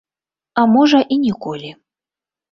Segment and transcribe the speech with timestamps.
[0.61, 1.69] А можа, і ніколі.